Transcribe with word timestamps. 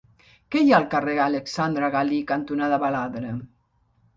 Què 0.53 0.61
hi 0.67 0.71
ha 0.73 0.77
al 0.77 0.87
carrer 0.93 1.13
Alexandre 1.25 1.91
Galí 1.97 2.23
cantonada 2.35 2.81
Baladre? 2.87 3.39